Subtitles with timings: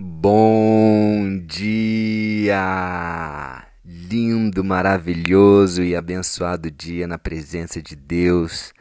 [0.00, 2.54] Bom dia!
[3.84, 8.72] Lindo, maravilhoso e abençoado dia na presença de Deus.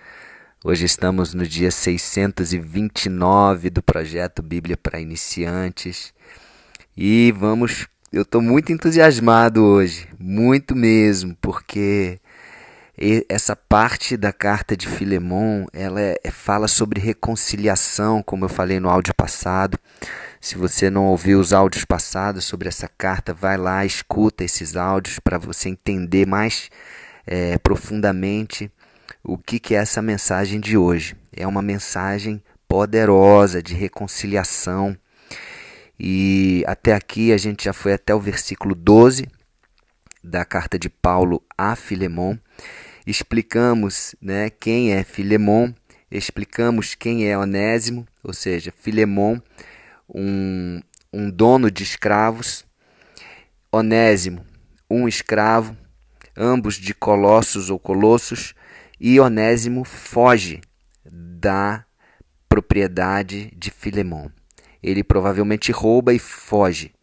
[0.64, 6.14] Hoje estamos no dia 629 do projeto Bíblia para Iniciantes
[6.96, 7.88] e vamos.
[8.14, 12.20] Eu estou muito entusiasmado hoje, muito mesmo, porque
[13.28, 18.88] essa parte da carta de Filemon ela é, fala sobre reconciliação, como eu falei no
[18.88, 19.80] áudio passado.
[20.40, 25.20] Se você não ouviu os áudios passados sobre essa carta, vai lá, escuta esses áudios
[25.20, 26.70] para você entender mais
[27.26, 28.72] é, profundamente
[29.24, 31.16] o que, que é essa mensagem de hoje.
[31.36, 34.98] É uma mensagem poderosa de reconciliação.
[36.00, 39.28] E até aqui a gente já foi até o versículo 12
[40.24, 42.38] da carta de Paulo a Filemon.
[43.06, 45.74] Explicamos né, quem é Filemon,
[46.12, 49.40] explicamos quem é Onésimo, ou seja, Filemon
[50.14, 52.66] um, um dono de escravos,
[53.72, 54.46] Onésimo,
[54.90, 55.76] um escravo,
[56.36, 58.54] ambos de Colossos ou Colossos,
[59.00, 60.62] e Onésimo foge
[61.06, 61.86] da
[62.50, 64.32] propriedade de Filemão.
[64.82, 66.94] Ele provavelmente rouba e foge.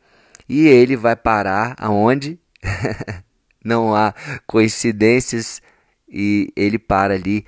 [0.48, 2.38] E ele vai parar aonde?
[3.64, 4.14] Não há
[4.46, 5.62] coincidências
[6.08, 7.46] e ele para ali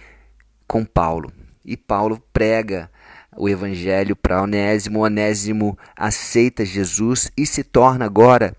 [0.67, 1.33] com Paulo.
[1.65, 2.91] E Paulo prega
[3.37, 5.01] o evangelho para Onésimo.
[5.01, 8.57] Onésimo aceita Jesus e se torna agora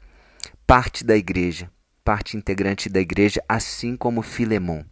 [0.66, 1.70] parte da igreja,
[2.04, 4.84] parte integrante da igreja, assim como Filemon.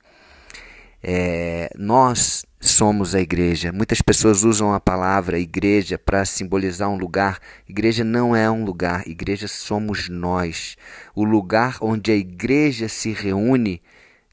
[1.03, 3.71] É, nós somos a igreja.
[3.71, 7.39] Muitas pessoas usam a palavra igreja para simbolizar um lugar.
[7.69, 10.75] Igreja não é um lugar, igreja somos nós.
[11.13, 13.81] O lugar onde a igreja se reúne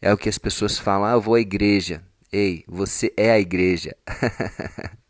[0.01, 2.03] é o que as pessoas falam: ah, eu vou à igreja.
[2.33, 3.95] Ei, você é a igreja.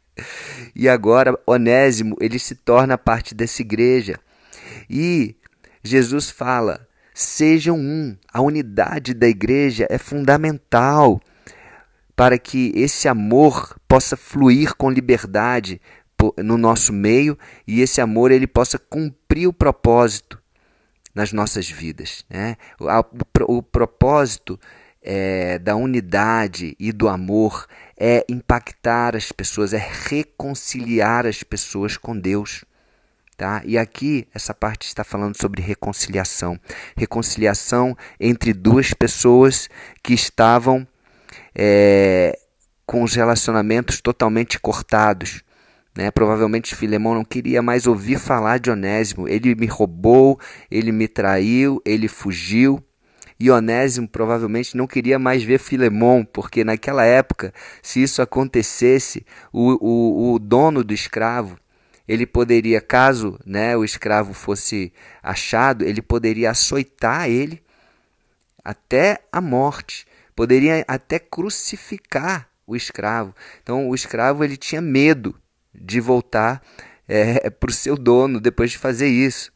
[0.74, 4.19] E agora Onésimo, ele se torna parte dessa igreja.
[4.88, 5.36] E
[5.82, 8.16] Jesus fala: sejam um.
[8.32, 11.20] A unidade da igreja é fundamental
[12.14, 15.81] para que esse amor possa fluir com liberdade
[16.38, 20.41] no nosso meio e esse amor ele possa cumprir o propósito
[21.14, 22.25] nas nossas vidas.
[22.31, 22.56] Né?
[22.78, 24.58] O, o propósito
[25.02, 27.66] é, da unidade e do amor
[27.98, 32.64] é impactar as pessoas, é reconciliar as pessoas com Deus.
[33.36, 33.60] Tá?
[33.64, 36.58] E aqui essa parte está falando sobre reconciliação.
[36.96, 39.68] Reconciliação entre duas pessoas
[40.02, 40.86] que estavam
[41.54, 42.38] é,
[42.86, 45.42] com os relacionamentos totalmente cortados.
[45.96, 46.10] Né?
[46.10, 49.28] Provavelmente Filemão não queria mais ouvir falar de Onésimo.
[49.28, 50.38] Ele me roubou,
[50.70, 52.82] ele me traiu, ele fugiu.
[53.42, 59.72] E Onésimo provavelmente não queria mais ver Filemon, porque naquela época, se isso acontecesse, o,
[59.84, 61.58] o, o dono do escravo,
[62.06, 67.60] ele poderia, caso né, o escravo fosse achado, ele poderia açoitar ele
[68.64, 73.34] até a morte, poderia até crucificar o escravo.
[73.60, 75.34] Então o escravo ele tinha medo
[75.75, 76.62] de voltar
[77.08, 79.50] é, para o seu dono depois de fazer isso.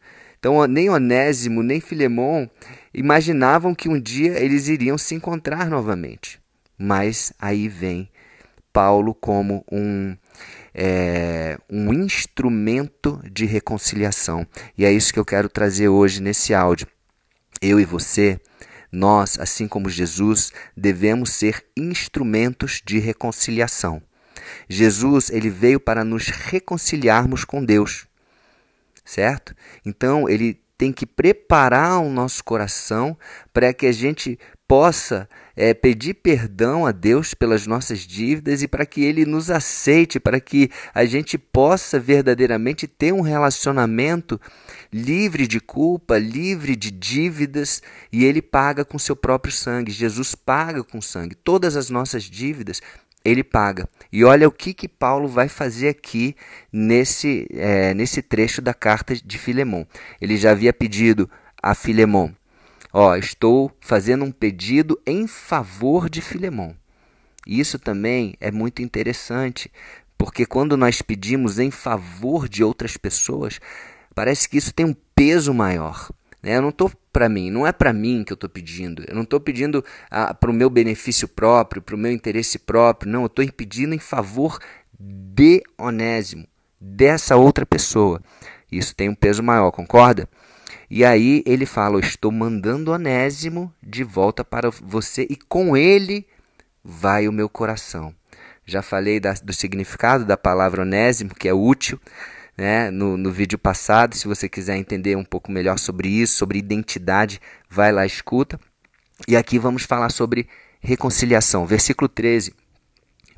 [0.46, 2.46] Então, nem Onésimo, nem Filemon
[2.96, 6.40] imaginavam que um dia eles iriam se encontrar novamente.
[6.78, 8.10] Mas aí vem
[8.72, 10.16] Paulo como um,
[10.74, 14.46] é, um instrumento de reconciliação.
[14.76, 16.86] E é isso que eu quero trazer hoje nesse áudio.
[17.62, 18.40] Eu e você,
[18.90, 24.02] nós, assim como Jesus, devemos ser instrumentos de reconciliação.
[24.68, 28.06] Jesus, ele veio para nos reconciliarmos com Deus
[29.06, 29.54] certo?
[29.84, 33.16] Então ele tem que preparar o nosso coração
[33.52, 34.38] para que a gente
[34.68, 40.18] possa é, pedir perdão a Deus pelas nossas dívidas e para que Ele nos aceite,
[40.18, 44.40] para que a gente possa verdadeiramente ter um relacionamento
[44.92, 47.80] livre de culpa, livre de dívidas
[48.12, 49.92] e Ele paga com seu próprio sangue.
[49.92, 52.82] Jesus paga com sangue todas as nossas dívidas
[53.28, 53.88] ele paga.
[54.12, 56.36] E olha o que, que Paulo vai fazer aqui
[56.72, 59.84] nesse, é, nesse trecho da carta de Filemon.
[60.20, 61.28] Ele já havia pedido
[61.62, 62.30] a Filemon:
[62.92, 66.72] Ó, estou fazendo um pedido em favor de Filemon.
[67.46, 69.70] Isso também é muito interessante,
[70.18, 73.60] porque quando nós pedimos em favor de outras pessoas,
[74.14, 76.10] parece que isso tem um peso maior.
[76.42, 76.56] Né?
[76.56, 79.02] Eu não estou para mim, não é para mim que eu estou pedindo.
[79.08, 83.10] Eu não estou pedindo ah, para o meu benefício próprio, para o meu interesse próprio.
[83.10, 84.58] Não, eu estou pedindo em favor
[85.00, 86.46] de Onésimo,
[86.78, 88.20] dessa outra pessoa.
[88.70, 90.28] Isso tem um peso maior, concorda?
[90.90, 96.26] E aí ele fala: Eu estou mandando Onésimo de volta para você, e com ele
[96.84, 98.14] vai o meu coração.
[98.66, 101.98] Já falei da, do significado da palavra onésimo, que é útil,
[102.56, 104.16] né, no, no vídeo passado.
[104.16, 108.58] Se você quiser entender um pouco melhor sobre isso, sobre identidade, vai lá escuta.
[109.28, 110.48] E aqui vamos falar sobre
[110.80, 111.66] reconciliação.
[111.66, 112.54] Versículo 13.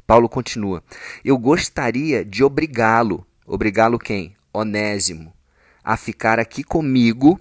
[0.06, 0.82] Paulo continua:
[1.24, 4.34] Eu gostaria de obrigá-lo, obrigá-lo quem?
[4.52, 5.32] Onésimo,
[5.84, 7.38] a ficar aqui comigo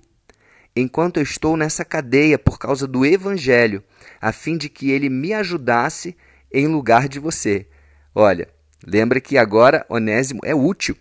[0.75, 3.83] enquanto eu estou nessa cadeia por causa do evangelho,
[4.21, 6.15] a fim de que ele me ajudasse
[6.51, 7.68] em lugar de você.
[8.13, 8.47] Olha,
[8.85, 10.95] lembra que agora Onésimo é útil.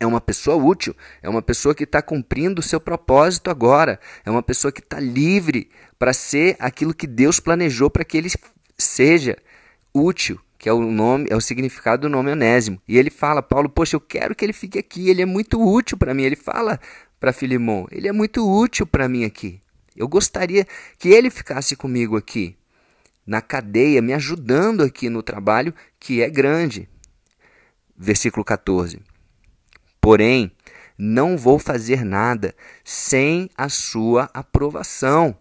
[0.00, 4.30] É uma pessoa útil, é uma pessoa que está cumprindo o seu propósito agora, é
[4.30, 8.30] uma pessoa que está livre para ser aquilo que Deus planejou para que ele
[8.78, 9.36] seja
[9.92, 12.80] útil, que é o nome, é o significado do nome Onésimo.
[12.88, 15.98] E ele fala, Paulo, poxa, eu quero que ele fique aqui, ele é muito útil
[15.98, 16.22] para mim.
[16.22, 16.80] Ele fala
[17.18, 19.60] para Filimão, ele é muito útil para mim aqui.
[19.94, 20.66] Eu gostaria
[20.98, 22.56] que ele ficasse comigo aqui
[23.26, 26.88] na cadeia, me ajudando aqui no trabalho que é grande.
[27.96, 29.09] Versículo 14.
[30.00, 30.50] Porém,
[30.96, 32.54] não vou fazer nada
[32.84, 35.36] sem a sua aprovação,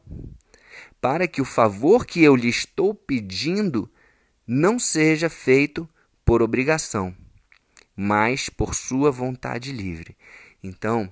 [1.01, 3.89] para que o favor que eu lhe estou pedindo
[4.45, 5.87] não seja feito
[6.25, 7.15] por obrigação,
[7.95, 10.17] mas por sua vontade livre.
[10.63, 11.11] Então,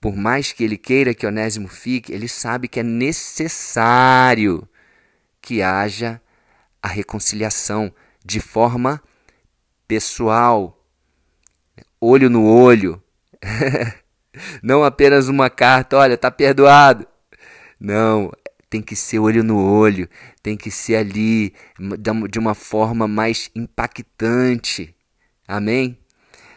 [0.00, 4.68] por mais que ele queira que Onésimo fique, ele sabe que é necessário
[5.40, 6.20] que haja
[6.82, 7.90] a reconciliação
[8.24, 9.02] de forma
[9.88, 10.83] pessoal,
[12.04, 13.02] olho no olho.
[14.62, 17.06] Não apenas uma carta, olha, tá perdoado.
[17.78, 18.32] Não,
[18.68, 20.08] tem que ser olho no olho,
[20.42, 21.52] tem que ser ali
[22.28, 24.94] de uma forma mais impactante.
[25.46, 25.98] Amém?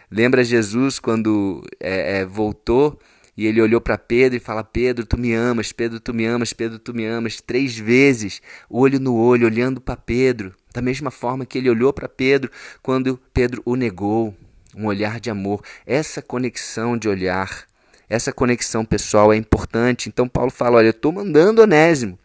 [0.09, 2.97] Lembra Jesus quando é, é, voltou
[3.35, 6.53] e ele olhou para Pedro e fala: Pedro, tu me amas, Pedro, tu me amas,
[6.53, 11.45] Pedro, tu me amas, três vezes, olho no olho, olhando para Pedro, da mesma forma
[11.45, 12.49] que ele olhou para Pedro
[12.81, 14.33] quando Pedro o negou.
[14.77, 17.65] Um olhar de amor, essa conexão de olhar,
[18.07, 20.07] essa conexão pessoal é importante.
[20.07, 22.19] Então, Paulo fala: Olha, eu estou mandando Onésimo,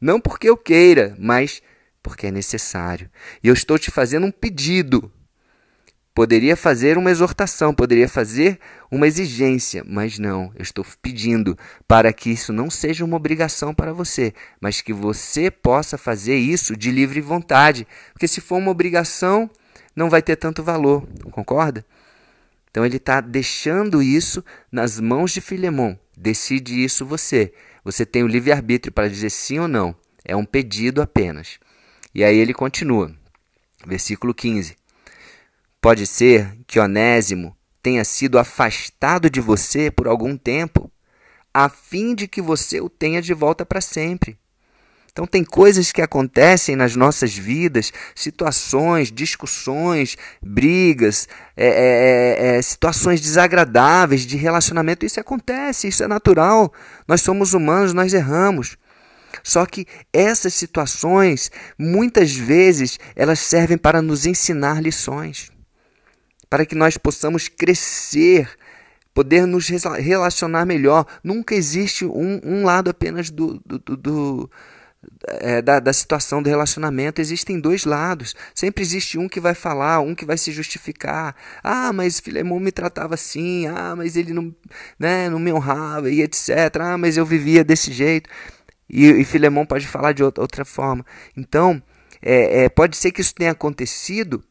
[0.00, 1.62] não porque eu queira, mas
[2.02, 3.08] porque é necessário.
[3.42, 5.10] E eu estou te fazendo um pedido.
[6.12, 11.58] Poderia fazer uma exortação, poderia fazer uma exigência, mas não, eu estou pedindo
[11.88, 16.76] para que isso não seja uma obrigação para você, mas que você possa fazer isso
[16.76, 19.50] de livre vontade, porque se for uma obrigação,
[19.94, 21.84] não vai ter tanto valor, concorda?
[22.70, 25.96] Então ele está deixando isso nas mãos de Filemon.
[26.16, 27.52] Decide isso você.
[27.84, 29.94] Você tem o livre-arbítrio para dizer sim ou não.
[30.24, 31.58] É um pedido apenas.
[32.14, 33.14] E aí ele continua.
[33.86, 34.76] Versículo 15.
[35.80, 40.90] Pode ser que Onésimo tenha sido afastado de você por algum tempo,
[41.52, 44.38] a fim de que você o tenha de volta para sempre.
[45.14, 52.62] Então, tem coisas que acontecem nas nossas vidas, situações, discussões, brigas, é, é, é, é
[52.62, 55.06] situações desagradáveis de relacionamento.
[55.06, 56.72] Isso acontece, isso é natural.
[57.06, 58.76] Nós somos humanos, nós erramos.
[59.40, 65.54] Só que essas situações, muitas vezes, elas servem para nos ensinar lições
[66.54, 68.48] para que nós possamos crescer,
[69.12, 69.66] poder nos
[69.98, 71.04] relacionar melhor.
[71.24, 74.50] Nunca existe um, um lado apenas do, do, do, do
[75.26, 77.20] é, da, da situação do relacionamento.
[77.20, 78.34] Existem dois lados.
[78.54, 81.34] Sempre existe um que vai falar, um que vai se justificar.
[81.62, 83.66] Ah, mas Filemão me tratava assim.
[83.66, 84.54] Ah, mas ele não,
[84.98, 86.50] né, não me honrava e etc.
[86.80, 88.28] Ah, mas eu vivia desse jeito.
[88.88, 91.04] E, e Filemão pode falar de outra, outra forma.
[91.36, 91.82] Então,
[92.22, 94.42] é, é, pode ser que isso tenha acontecido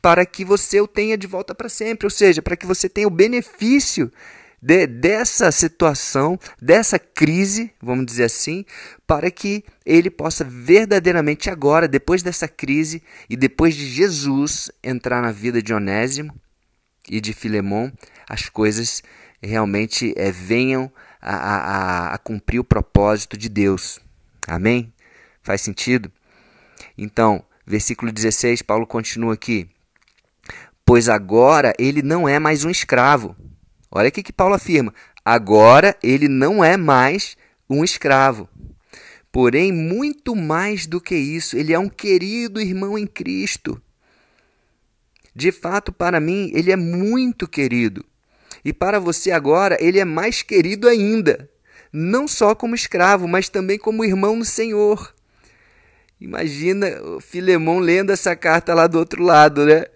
[0.00, 3.06] para que você o tenha de volta para sempre, ou seja, para que você tenha
[3.06, 4.12] o benefício
[4.60, 8.64] de, dessa situação, dessa crise, vamos dizer assim,
[9.06, 15.32] para que ele possa verdadeiramente agora, depois dessa crise e depois de Jesus entrar na
[15.32, 16.34] vida de Onésimo
[17.08, 17.92] e de Filemão,
[18.28, 19.02] as coisas
[19.42, 24.00] realmente é, venham a, a, a cumprir o propósito de Deus.
[24.46, 24.92] Amém?
[25.42, 26.10] Faz sentido?
[26.96, 29.68] Então, versículo 16, Paulo continua aqui
[30.88, 33.36] pois agora ele não é mais um escravo.
[33.90, 34.92] Olha o que Paulo afirma.
[35.24, 37.36] Agora ele não é mais
[37.68, 38.48] um escravo.
[39.30, 43.80] Porém, muito mais do que isso, ele é um querido irmão em Cristo.
[45.34, 48.04] De fato, para mim, ele é muito querido.
[48.64, 51.48] E para você agora, ele é mais querido ainda.
[51.92, 55.14] Não só como escravo, mas também como irmão no Senhor.
[56.20, 59.86] Imagina o Filemão lendo essa carta lá do outro lado, né?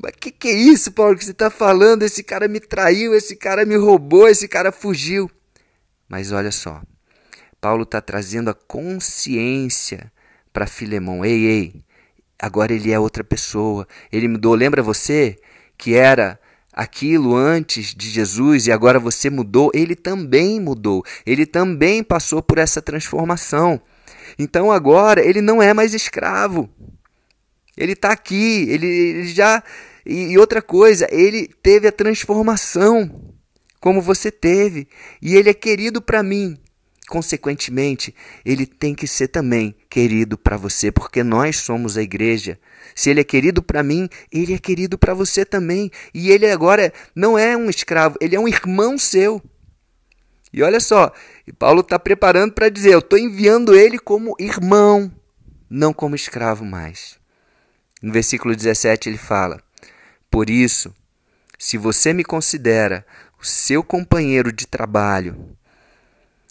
[0.00, 2.02] Mas que que é isso, Paulo, que você está falando?
[2.02, 5.30] Esse cara me traiu, esse cara me roubou, esse cara fugiu.
[6.06, 6.82] Mas olha só,
[7.60, 10.12] Paulo está trazendo a consciência
[10.52, 11.24] para Filemão.
[11.24, 11.84] Ei, ei,
[12.38, 13.88] agora ele é outra pessoa.
[14.12, 14.54] Ele mudou.
[14.54, 15.38] Lembra você
[15.78, 16.38] que era
[16.74, 21.02] aquilo antes de Jesus e agora você mudou, ele também mudou.
[21.24, 23.80] Ele também passou por essa transformação.
[24.38, 26.68] Então agora ele não é mais escravo.
[27.76, 29.62] Ele está aqui, ele, ele já.
[30.06, 33.34] E, e outra coisa, ele teve a transformação
[33.80, 34.88] como você teve.
[35.20, 36.58] E ele é querido para mim.
[37.06, 38.14] Consequentemente,
[38.46, 42.58] ele tem que ser também querido para você, porque nós somos a igreja.
[42.94, 45.90] Se ele é querido para mim, ele é querido para você também.
[46.14, 49.42] E ele agora não é um escravo, ele é um irmão seu.
[50.54, 51.12] E olha só,
[51.58, 55.10] Paulo está preparando para dizer: eu estou enviando ele como irmão,
[55.68, 57.18] não como escravo mais.
[58.00, 59.60] No versículo 17 ele fala:
[60.30, 60.94] Por isso,
[61.58, 63.04] se você me considera
[63.36, 65.56] o seu companheiro de trabalho,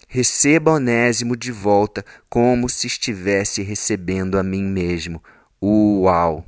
[0.06, 5.24] receba Onésimo de volta como se estivesse recebendo a mim mesmo.
[5.62, 6.44] Uau!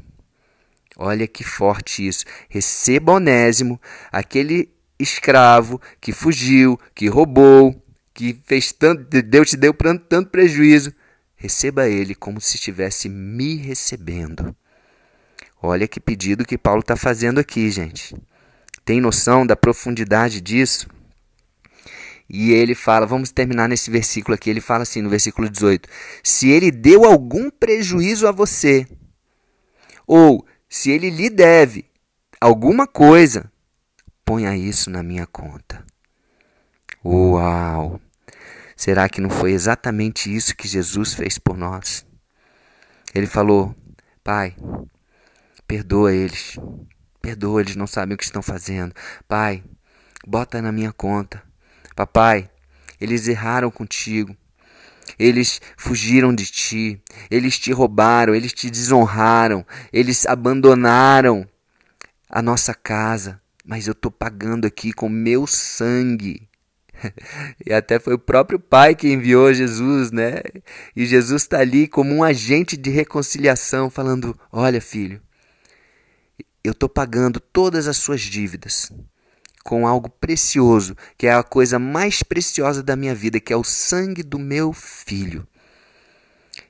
[0.95, 2.27] Olha que forte isso.
[2.51, 3.81] Receba Onésimo,
[4.13, 7.75] aquele escravo que fugiu, que roubou,
[8.15, 9.75] que fez tanto, Deus te deu
[10.09, 10.93] tanto prejuízo.
[11.37, 14.57] Receba ele como se estivesse me recebendo.
[15.63, 18.17] Olha que pedido que Paulo está fazendo aqui, gente.
[18.85, 20.89] Tem noção da profundidade disso?
[22.29, 24.51] E ele fala, vamos terminar nesse versículo aqui.
[24.51, 25.89] Ele fala assim no versículo 18:
[26.23, 28.87] Se ele deu algum prejuízo a você,
[30.07, 31.85] ou se ele lhe deve
[32.41, 33.51] alguma coisa,
[34.27, 35.85] ponha isso na minha conta.
[37.05, 38.01] Uau!
[38.77, 42.05] Será que não foi exatamente isso que Jesus fez por nós?
[43.15, 43.75] Ele falou:
[44.25, 44.57] Pai,
[45.67, 46.59] perdoa eles.
[47.23, 48.93] Perdoa, eles não sabem o que estão fazendo.
[49.29, 49.63] Pai,
[50.27, 51.43] bota na minha conta.
[51.95, 52.51] Papai,
[53.01, 54.37] eles erraram contigo.
[55.19, 61.49] Eles fugiram de ti, eles te roubaram, eles te desonraram, eles abandonaram
[62.29, 66.49] a nossa casa, mas eu estou pagando aqui com meu sangue.
[67.67, 70.41] E até foi o próprio Pai que enviou Jesus, né?
[70.95, 75.21] E Jesus está ali como um agente de reconciliação, falando: Olha, filho,
[76.65, 78.91] eu estou pagando todas as suas dívidas
[79.63, 83.65] com algo precioso, que é a coisa mais preciosa da minha vida, que é o
[83.65, 85.47] sangue do meu filho.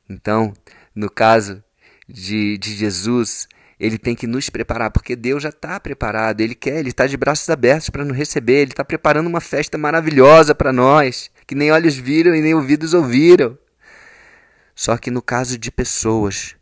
[0.08, 0.54] Então,
[0.94, 1.62] no caso
[2.08, 6.78] de, de Jesus, ele tem que nos preparar, porque Deus já está preparado, Ele quer,
[6.78, 10.72] Ele está de braços abertos para nos receber, Ele está preparando uma festa maravilhosa para
[10.72, 13.56] nós, que nem olhos viram e nem ouvidos ouviram.
[14.74, 16.56] Só que no caso de pessoas,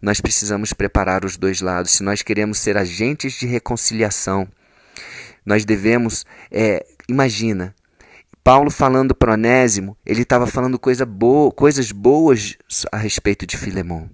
[0.00, 1.92] nós precisamos preparar os dois lados.
[1.92, 4.46] Se nós queremos ser agentes de reconciliação,
[5.44, 7.74] nós devemos, é, imagina,
[8.44, 12.56] Paulo falando para Onésimo, ele estava falando coisa boa, coisas boas
[12.90, 14.08] a respeito de Filemão.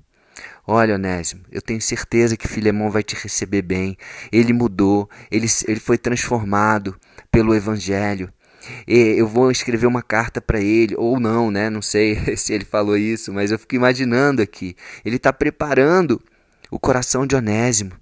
[0.71, 3.97] Olha, Onésimo, eu tenho certeza que Filemão vai te receber bem.
[4.31, 6.95] Ele mudou, ele, ele foi transformado
[7.33, 8.31] pelo Evangelho.
[8.87, 11.71] E eu vou escrever uma carta para ele, ou não, né?
[11.71, 14.77] Não sei se ele falou isso, mas eu fico imaginando aqui.
[15.07, 16.21] Ele está preparando
[16.71, 17.93] o coração de Onésimo.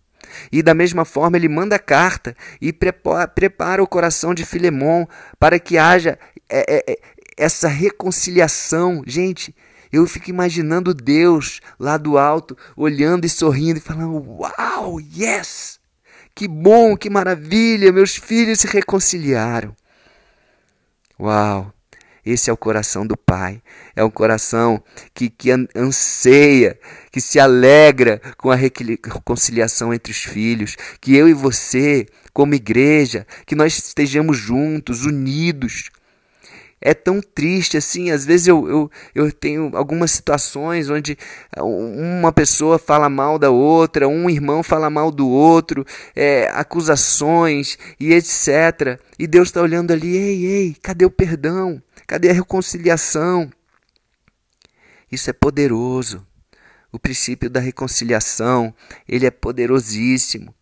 [0.51, 5.07] E da mesma forma ele manda carta e prepara, o coração de Filemon
[5.39, 6.19] para que haja
[6.51, 6.99] é, é, é,
[7.37, 9.05] essa reconciliação.
[9.07, 9.55] Gente,
[9.93, 15.79] eu fico imaginando Deus lá do alto, olhando e sorrindo e falando: Uau, yes!
[16.35, 19.75] Que bom, que maravilha, meus filhos se reconciliaram.
[21.19, 21.73] Uau!
[22.27, 23.63] Esse é o coração do Pai.
[23.95, 24.83] É um coração
[25.15, 26.77] que, que anseia,
[27.13, 30.77] que se alegra com a reconciliação entre os filhos.
[31.01, 35.89] Que eu e você, como igreja, que nós estejamos juntos, unidos.
[36.87, 41.19] É tão triste assim, às vezes eu, eu, eu tenho algumas situações onde
[41.59, 48.13] uma pessoa fala mal da outra, um irmão fala mal do outro, é, acusações e
[48.13, 49.01] etc.
[49.19, 51.83] E Deus está olhando ali, ei, ei, cadê o perdão?
[52.07, 53.51] Cadê a reconciliação?
[55.11, 56.25] Isso é poderoso.
[56.93, 58.73] O princípio da reconciliação,
[59.09, 60.55] ele é poderosíssimo.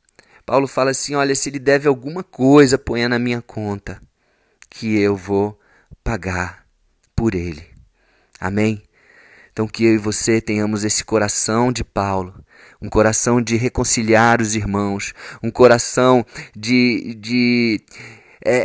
[0.47, 4.01] Paulo fala assim: olha, se ele deve alguma coisa, ponha na minha conta,
[4.71, 5.61] que eu vou
[6.05, 6.67] pagar
[7.17, 7.65] por ele.
[8.39, 8.83] Amém?
[9.51, 12.35] Então, que eu e você tenhamos esse coração de Paulo,
[12.83, 17.81] um coração de reconciliar os irmãos, um coração de, de
[18.45, 18.57] é,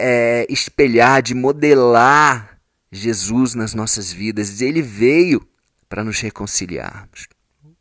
[0.42, 2.60] é, espelhar, de modelar
[2.92, 4.62] Jesus nas nossas vidas.
[4.62, 5.48] Ele veio
[5.88, 7.28] para nos reconciliarmos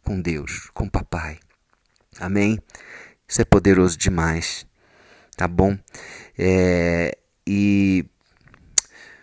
[0.05, 1.39] com Deus, com o Papai.
[2.21, 2.59] Amém?
[3.27, 4.67] Isso é poderoso demais.
[5.37, 5.79] Tá bom?
[6.39, 8.05] É, e.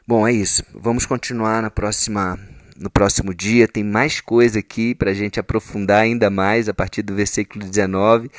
[0.08, 0.64] Bom, é isso.
[0.72, 2.38] Vamos continuar na próxima
[2.78, 3.68] no próximo dia.
[3.68, 8.30] Tem mais coisa aqui para a gente aprofundar ainda mais a partir do versículo 19.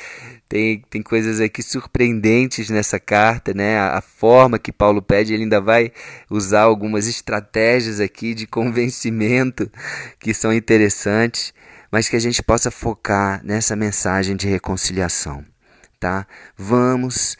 [0.47, 3.77] Tem, tem coisas aqui surpreendentes nessa carta, né?
[3.77, 5.91] A, a, forma que Paulo pede, ele ainda vai
[6.29, 9.69] usar algumas estratégias aqui de convencimento
[10.19, 11.53] que são interessantes,
[11.91, 15.43] mas que a gente possa focar nessa mensagem de reconciliação,
[15.99, 16.25] tá?
[16.55, 17.35] Vamos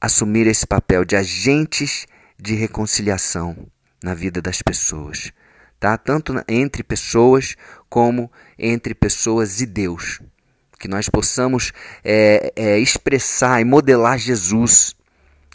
[0.00, 2.08] assumir esse papel de agentes
[2.38, 3.66] de reconciliação
[4.02, 5.32] na vida das pessoas,
[5.80, 5.96] tá?
[5.98, 7.56] Tanto entre pessoas
[7.88, 10.20] como entre pessoas e Deus
[10.78, 11.72] que nós possamos
[12.04, 14.94] é, é, expressar e modelar Jesus,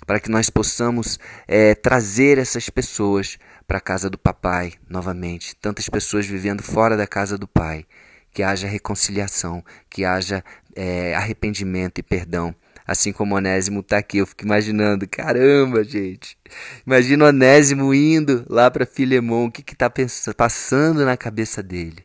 [0.06, 5.56] para que nós possamos é, trazer essas pessoas para a casa do Papai novamente.
[5.56, 7.86] Tantas pessoas vivendo fora da casa do Pai.
[8.34, 10.44] Que haja reconciliação, que haja
[10.76, 12.54] é, arrependimento e perdão.
[12.86, 16.38] Assim como Onésimo está aqui, eu fico imaginando, caramba, gente.
[16.86, 19.90] Imagina Onésimo indo lá para Filemão, o que está
[20.36, 22.04] passando na cabeça dele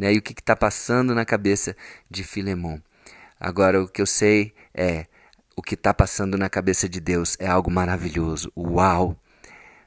[0.00, 0.14] né?
[0.14, 1.76] E o que está passando na cabeça
[2.10, 2.78] de Filemon.
[3.38, 5.06] Agora, o que eu sei é
[5.54, 8.50] o que está passando na cabeça de Deus é algo maravilhoso.
[8.56, 9.14] Uau!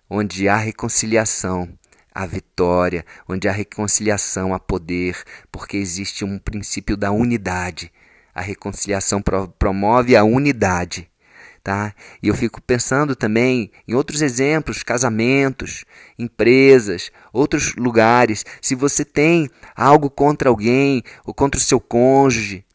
[0.07, 1.67] Onde há reconciliação,
[2.13, 5.17] há vitória, onde há reconciliação, há poder,
[5.51, 7.91] porque existe um princípio da unidade.
[8.33, 9.21] A reconciliação
[9.57, 11.09] promove a unidade
[11.63, 11.95] tá?
[12.21, 15.85] E eu fico pensando também em outros exemplos, casamentos,
[16.19, 18.45] empresas, outros lugares.
[18.61, 22.65] Se você tem algo contra alguém ou contra o seu cônjuge,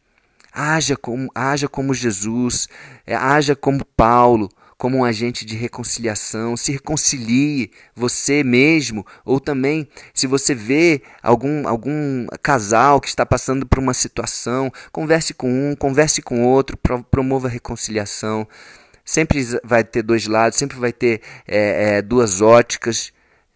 [0.50, 2.66] haja como, haja como Jesus,
[3.06, 4.48] é, haja como Paulo,
[4.78, 11.66] como um agente de reconciliação, se reconcilie você mesmo, ou também se você vê algum,
[11.66, 16.78] algum casal que está passando por uma situação, converse com um, converse com outro,
[17.10, 18.46] promova a reconciliação.
[19.04, 23.12] Sempre vai ter dois lados, sempre vai ter é, é, duas óticas,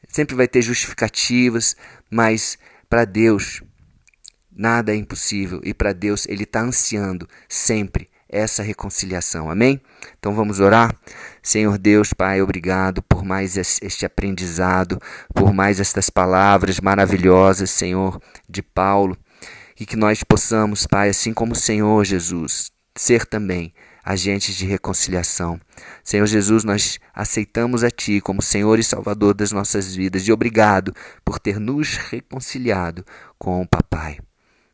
[0.08, 1.76] sempre vai ter justificativas,
[2.10, 2.58] mas
[2.90, 3.62] para Deus
[4.50, 9.50] nada é impossível e para Deus Ele está ansiando sempre essa reconciliação.
[9.50, 9.80] Amém?
[10.18, 10.96] Então vamos orar.
[11.42, 14.98] Senhor Deus, Pai, obrigado por mais este aprendizado,
[15.34, 19.16] por mais estas palavras maravilhosas, Senhor, de Paulo.
[19.78, 23.72] E que nós possamos, Pai, assim como o Senhor Jesus, ser também
[24.04, 25.60] agentes de reconciliação.
[26.02, 30.94] Senhor Jesus, nós aceitamos a Ti como Senhor e Salvador das nossas vidas e obrigado
[31.24, 33.04] por ter nos reconciliado
[33.38, 34.18] com o Papai.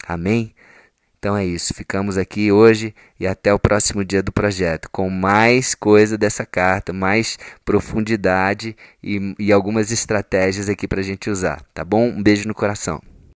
[0.07, 0.55] Amém?
[1.19, 5.75] Então é isso, ficamos aqui hoje e até o próximo dia do projeto, com mais
[5.75, 11.85] coisa dessa carta, mais profundidade e, e algumas estratégias aqui para a gente usar, tá
[11.85, 12.09] bom?
[12.09, 13.03] Um beijo no coração.